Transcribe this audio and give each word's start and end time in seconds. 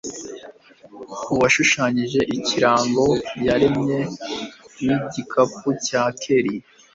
uwashushanyije 1.33 2.19
ikirango 2.35 3.05
yaremye 3.45 3.99
n’igikapu 4.85 5.67
cya 5.85 6.03
Kelly? 6.21 6.57